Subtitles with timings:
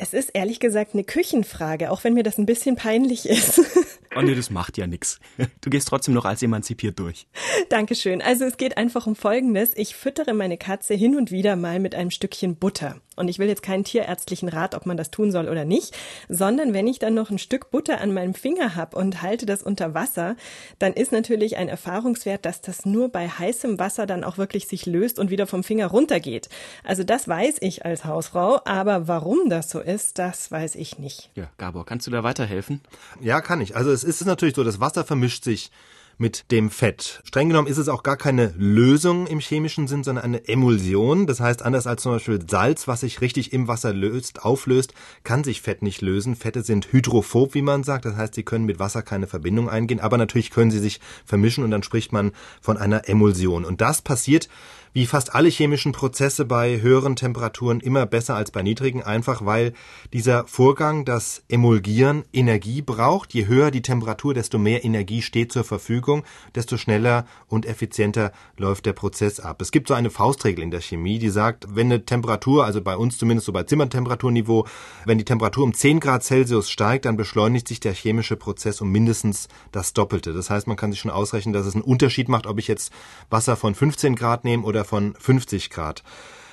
[0.00, 3.60] Es ist ehrlich gesagt eine Küchenfrage, auch wenn mir das ein bisschen peinlich ist.
[4.16, 5.20] Oh nee, das macht ja nix.
[5.60, 7.28] Du gehst trotzdem noch als emanzipiert durch.
[7.68, 8.20] Dankeschön.
[8.20, 9.70] Also es geht einfach um Folgendes.
[9.76, 13.00] Ich füttere meine Katze hin und wieder mal mit einem Stückchen Butter.
[13.16, 15.96] Und ich will jetzt keinen tierärztlichen Rat, ob man das tun soll oder nicht,
[16.28, 19.62] sondern wenn ich dann noch ein Stück Butter an meinem Finger habe und halte das
[19.62, 20.36] unter Wasser,
[20.78, 24.86] dann ist natürlich ein Erfahrungswert, dass das nur bei heißem Wasser dann auch wirklich sich
[24.86, 26.48] löst und wieder vom Finger runtergeht.
[26.84, 31.30] Also das weiß ich als Hausfrau, aber warum das so ist, das weiß ich nicht.
[31.34, 32.80] Ja, Gabor, kannst du da weiterhelfen?
[33.20, 33.76] Ja, kann ich.
[33.76, 35.70] Also es ist natürlich so, das Wasser vermischt sich
[36.20, 37.22] mit dem Fett.
[37.24, 41.26] Streng genommen ist es auch gar keine Lösung im chemischen Sinn, sondern eine Emulsion.
[41.26, 44.92] Das heißt, anders als zum Beispiel Salz, was sich richtig im Wasser löst, auflöst,
[45.24, 46.36] kann sich Fett nicht lösen.
[46.36, 48.04] Fette sind hydrophob, wie man sagt.
[48.04, 51.64] Das heißt, sie können mit Wasser keine Verbindung eingehen, aber natürlich können sie sich vermischen
[51.64, 53.64] und dann spricht man von einer Emulsion.
[53.64, 54.48] Und das passiert
[54.92, 59.72] wie fast alle chemischen Prozesse bei höheren Temperaturen immer besser als bei niedrigen, einfach weil
[60.12, 63.32] dieser Vorgang, das Emulgieren, Energie braucht.
[63.32, 66.24] Je höher die Temperatur, desto mehr Energie steht zur Verfügung,
[66.54, 69.62] desto schneller und effizienter läuft der Prozess ab.
[69.62, 72.96] Es gibt so eine Faustregel in der Chemie, die sagt, wenn eine Temperatur, also bei
[72.96, 74.66] uns zumindest so bei Zimmertemperaturniveau,
[75.04, 78.90] wenn die Temperatur um 10 Grad Celsius steigt, dann beschleunigt sich der chemische Prozess um
[78.90, 80.32] mindestens das Doppelte.
[80.32, 82.92] Das heißt, man kann sich schon ausrechnen, dass es einen Unterschied macht, ob ich jetzt
[83.28, 86.02] Wasser von 15 Grad nehme oder von 50 Grad.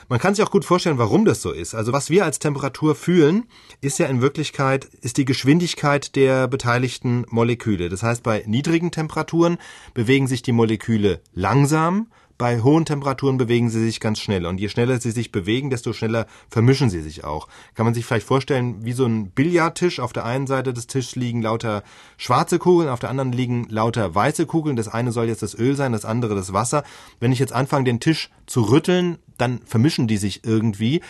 [0.09, 1.75] Man kann sich auch gut vorstellen, warum das so ist.
[1.75, 3.43] Also was wir als Temperatur fühlen,
[3.81, 7.89] ist ja in Wirklichkeit, ist die Geschwindigkeit der beteiligten Moleküle.
[7.89, 9.57] Das heißt, bei niedrigen Temperaturen
[9.93, 14.45] bewegen sich die Moleküle langsam, bei hohen Temperaturen bewegen sie sich ganz schnell.
[14.45, 17.47] Und je schneller sie sich bewegen, desto schneller vermischen sie sich auch.
[17.73, 19.99] Kann man sich vielleicht vorstellen, wie so ein Billardtisch.
[19.99, 21.83] Auf der einen Seite des Tisches liegen lauter
[22.17, 24.75] schwarze Kugeln, auf der anderen liegen lauter weiße Kugeln.
[24.75, 26.83] Das eine soll jetzt das Öl sein, das andere das Wasser.
[27.19, 31.01] Wenn ich jetzt anfange, den Tisch zu rütteln, dann vermischen die sich irgendwie.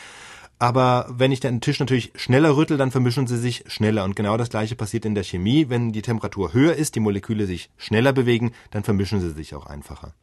[0.60, 4.04] Aber wenn ich den Tisch natürlich schneller rüttel, dann vermischen sie sich schneller.
[4.04, 5.70] Und genau das gleiche passiert in der Chemie.
[5.70, 9.68] Wenn die Temperatur höher ist, die Moleküle sich schneller bewegen, dann vermischen sie sich auch
[9.68, 10.14] einfacher.